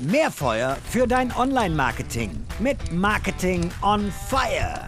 Mehr 0.00 0.30
Feuer 0.30 0.76
für 0.88 1.06
dein 1.06 1.32
Online-Marketing 1.34 2.30
mit 2.58 2.92
Marketing 2.92 3.70
on 3.82 4.12
Fire. 4.28 4.86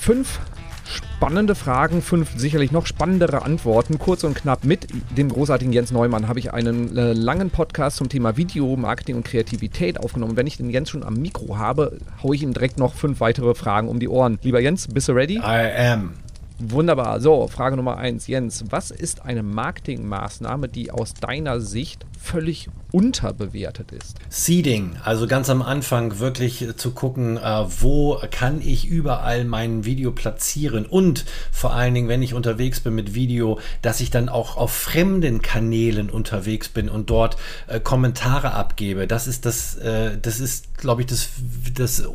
Fünf 0.00 0.40
spannende 0.86 1.54
Fragen, 1.54 2.02
fünf 2.02 2.30
sicherlich 2.36 2.72
noch 2.72 2.86
spannendere 2.86 3.42
Antworten. 3.42 3.98
Kurz 3.98 4.24
und 4.24 4.34
knapp 4.34 4.64
mit 4.64 4.88
dem 5.16 5.28
großartigen 5.28 5.72
Jens 5.72 5.90
Neumann 5.90 6.28
habe 6.28 6.38
ich 6.38 6.52
einen 6.52 6.96
äh, 6.96 7.12
langen 7.12 7.50
Podcast 7.50 7.96
zum 7.96 8.08
Thema 8.08 8.36
Video, 8.36 8.76
Marketing 8.76 9.16
und 9.16 9.24
Kreativität 9.24 9.98
aufgenommen. 10.00 10.36
Wenn 10.36 10.46
ich 10.46 10.56
den 10.56 10.70
Jens 10.70 10.90
schon 10.90 11.02
am 11.02 11.14
Mikro 11.14 11.58
habe, 11.58 11.98
haue 12.22 12.34
ich 12.34 12.42
ihm 12.42 12.54
direkt 12.54 12.78
noch 12.78 12.94
fünf 12.94 13.20
weitere 13.20 13.54
Fragen 13.54 13.88
um 13.88 14.00
die 14.00 14.08
Ohren. 14.08 14.38
Lieber 14.42 14.60
Jens, 14.60 14.88
bist 14.88 15.08
du 15.08 15.12
ready? 15.12 15.36
I 15.36 15.92
am. 15.92 16.23
Wunderbar. 16.58 17.20
So, 17.20 17.48
Frage 17.48 17.76
Nummer 17.76 17.96
eins. 17.96 18.28
Jens, 18.28 18.64
was 18.70 18.92
ist 18.92 19.22
eine 19.22 19.42
Marketingmaßnahme, 19.42 20.68
die 20.68 20.92
aus 20.92 21.12
deiner 21.14 21.60
Sicht 21.60 22.06
völlig 22.20 22.68
unterbewertet 22.92 23.90
ist? 23.90 24.18
Seeding, 24.28 24.96
also 25.02 25.26
ganz 25.26 25.50
am 25.50 25.62
Anfang 25.62 26.20
wirklich 26.20 26.64
zu 26.76 26.92
gucken, 26.92 27.38
äh, 27.38 27.64
wo 27.80 28.20
kann 28.30 28.60
ich 28.60 28.86
überall 28.86 29.44
mein 29.44 29.84
Video 29.84 30.12
platzieren 30.12 30.86
und 30.86 31.24
vor 31.50 31.74
allen 31.74 31.92
Dingen, 31.92 32.08
wenn 32.08 32.22
ich 32.22 32.34
unterwegs 32.34 32.78
bin 32.78 32.94
mit 32.94 33.14
Video, 33.14 33.58
dass 33.82 34.00
ich 34.00 34.10
dann 34.10 34.28
auch 34.28 34.56
auf 34.56 34.72
fremden 34.72 35.42
Kanälen 35.42 36.08
unterwegs 36.08 36.68
bin 36.68 36.88
und 36.88 37.10
dort 37.10 37.36
äh, 37.66 37.80
Kommentare 37.80 38.52
abgebe. 38.52 39.08
Das 39.08 39.26
ist 39.26 39.44
das, 39.44 39.74
äh, 39.74 40.16
das 40.22 40.38
ist, 40.38 40.78
glaube 40.78 41.02
ich, 41.02 41.08
das, 41.08 41.30
das 41.74 41.98
äh, 41.98 42.06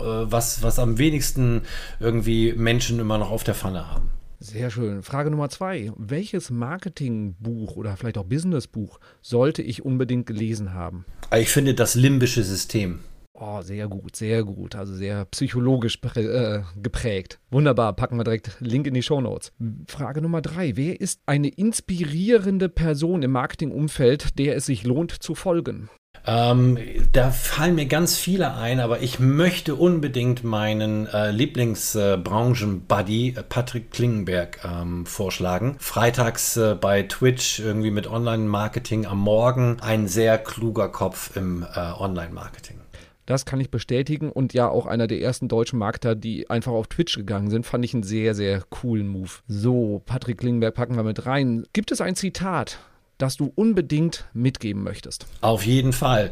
was, 0.00 0.62
was 0.62 0.78
am 0.78 0.98
wenigsten 0.98 1.62
irgendwie 2.00 2.52
Menschen 2.52 2.98
immer 2.98 3.18
noch 3.18 3.30
auf 3.30 3.44
der 3.44 3.54
Pfanne 3.54 3.90
haben. 3.90 4.10
Sehr 4.40 4.70
schön. 4.70 5.02
Frage 5.02 5.30
Nummer 5.30 5.48
zwei. 5.48 5.90
Welches 5.96 6.50
Marketingbuch 6.50 7.76
oder 7.76 7.96
vielleicht 7.96 8.18
auch 8.18 8.24
Businessbuch 8.26 9.00
sollte 9.22 9.62
ich 9.62 9.84
unbedingt 9.84 10.26
gelesen 10.26 10.74
haben? 10.74 11.06
Ich 11.34 11.48
finde 11.48 11.72
das 11.74 11.94
limbische 11.94 12.42
System. 12.42 13.00
Oh, 13.32 13.62
sehr 13.62 13.88
gut, 13.88 14.14
sehr 14.14 14.44
gut. 14.44 14.76
Also 14.76 14.94
sehr 14.94 15.24
psychologisch 15.24 15.98
äh, 16.14 16.60
geprägt. 16.80 17.40
Wunderbar, 17.50 17.94
packen 17.94 18.16
wir 18.16 18.24
direkt 18.24 18.56
Link 18.60 18.86
in 18.86 18.94
die 18.94 19.02
Show 19.02 19.20
Notes. 19.20 19.52
Frage 19.88 20.20
Nummer 20.20 20.40
drei. 20.40 20.76
Wer 20.76 21.00
ist 21.00 21.20
eine 21.26 21.48
inspirierende 21.48 22.68
Person 22.68 23.22
im 23.22 23.32
Marketingumfeld, 23.32 24.38
der 24.38 24.56
es 24.56 24.66
sich 24.66 24.84
lohnt 24.84 25.10
zu 25.10 25.34
folgen? 25.34 25.88
Ähm, 26.26 26.78
da 27.12 27.30
fallen 27.30 27.74
mir 27.74 27.86
ganz 27.86 28.16
viele 28.16 28.54
ein, 28.54 28.80
aber 28.80 29.00
ich 29.00 29.18
möchte 29.18 29.74
unbedingt 29.74 30.42
meinen 30.42 31.06
äh, 31.06 31.30
Lieblingsbranchen-Buddy 31.30 33.34
äh, 33.36 33.42
Patrick 33.42 33.90
Klingenberg 33.90 34.60
ähm, 34.64 35.04
vorschlagen. 35.04 35.76
Freitags 35.78 36.56
äh, 36.56 36.76
bei 36.80 37.02
Twitch 37.02 37.60
irgendwie 37.60 37.90
mit 37.90 38.06
Online-Marketing 38.06 39.04
am 39.04 39.18
Morgen. 39.18 39.76
Ein 39.80 40.08
sehr 40.08 40.38
kluger 40.38 40.88
Kopf 40.88 41.36
im 41.36 41.62
äh, 41.62 41.78
Online-Marketing. 41.78 42.80
Das 43.26 43.46
kann 43.46 43.60
ich 43.60 43.70
bestätigen 43.70 44.30
und 44.30 44.52
ja 44.52 44.68
auch 44.68 44.86
einer 44.86 45.06
der 45.06 45.20
ersten 45.20 45.48
deutschen 45.48 45.78
Marketer, 45.78 46.14
die 46.14 46.50
einfach 46.50 46.72
auf 46.72 46.88
Twitch 46.88 47.16
gegangen 47.16 47.50
sind, 47.50 47.64
fand 47.64 47.84
ich 47.84 47.94
einen 47.94 48.02
sehr, 48.02 48.34
sehr 48.34 48.62
coolen 48.68 49.08
Move. 49.08 49.30
So, 49.48 50.02
Patrick 50.04 50.38
Klingenberg 50.38 50.74
packen 50.74 50.96
wir 50.96 51.04
mit 51.04 51.24
rein. 51.24 51.64
Gibt 51.72 51.90
es 51.90 52.02
ein 52.02 52.16
Zitat, 52.16 52.80
das 53.18 53.36
du 53.36 53.52
unbedingt 53.54 54.24
mitgeben 54.32 54.82
möchtest? 54.82 55.26
Auf 55.40 55.64
jeden 55.64 55.92
Fall. 55.92 56.30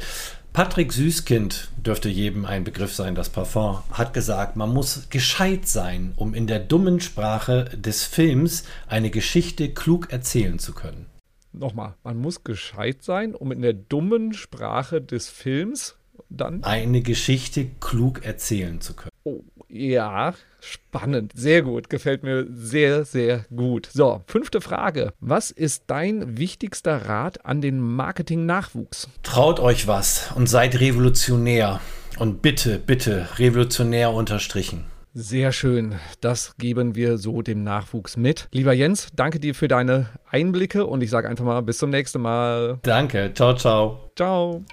Patrick 0.53 0.93
Süßkind 0.93 1.71
dürfte 1.79 2.11
jedem 2.11 2.45
ein 2.45 2.65
Begriff 2.65 2.95
sein, 2.95 3.15
das 3.15 3.31
Parfum, 3.31 3.79
hat 3.91 4.13
gesagt, 4.13 4.55
man 4.55 4.71
muss 4.71 5.09
gescheit 5.09 5.67
sein, 5.67 6.13
um 6.17 6.35
in 6.35 6.47
der 6.47 6.59
dummen 6.59 7.01
Sprache 7.01 7.65
des 7.77 8.05
Films 8.05 8.65
eine 8.87 9.09
Geschichte 9.09 9.71
klug 9.71 10.13
erzählen 10.13 10.59
zu 10.59 10.75
können. 10.75 11.07
Nochmal, 11.55 11.95
man 12.05 12.19
muss 12.19 12.45
gescheit 12.45 13.03
sein, 13.03 13.35
um 13.35 13.51
in 13.51 13.63
der 13.63 13.73
dummen 13.73 14.35
Sprache 14.35 15.01
des 15.01 15.31
Films 15.31 15.97
dann 16.37 16.63
eine 16.65 17.03
Geschichte 17.03 17.67
klug 17.81 18.25
erzählen 18.25 18.81
zu 18.81 18.95
können. 18.95 19.11
Oh, 19.25 19.43
ja, 19.69 20.35
spannend. 20.61 21.33
Sehr 21.35 21.63
gut. 21.63 21.89
Gefällt 21.89 22.23
mir 22.23 22.47
sehr, 22.51 23.05
sehr 23.05 23.47
gut. 23.55 23.89
So, 23.93 24.23
fünfte 24.27 24.61
Frage. 24.61 25.13
Was 25.21 25.51
ist 25.51 25.85
dein 25.87 26.37
wichtigster 26.37 27.09
Rat 27.09 27.47
an 27.47 27.61
den 27.61 27.81
Marketing-Nachwuchs? 27.81 29.09
Traut 29.23 29.61
euch 29.61 29.87
was 29.87 30.31
und 30.35 30.49
seid 30.49 30.79
revolutionär. 30.81 31.81
Und 32.19 32.43
bitte, 32.43 32.79
bitte, 32.79 33.29
revolutionär 33.39 34.13
unterstrichen. 34.13 34.85
Sehr 35.15 35.53
schön. 35.53 35.97
Das 36.21 36.57
geben 36.57 36.95
wir 36.95 37.19
so 37.19 37.43
dem 37.43 37.65
Nachwuchs 37.65 38.17
mit. 38.17 38.49
Lieber 38.51 38.73
Jens, 38.73 39.09
danke 39.15 39.41
dir 39.41 39.55
für 39.55 39.69
deine 39.69 40.07
Einblicke 40.31 40.87
und 40.87 41.03
ich 41.03 41.11
sage 41.11 41.29
einfach 41.29 41.45
mal 41.45 41.61
bis 41.61 41.79
zum 41.79 41.91
nächsten 41.91 42.23
Mal. 42.23 42.79
Danke. 42.83 43.31
Ciao, 43.35 43.55
ciao. 43.55 44.11
Ciao. 44.17 44.65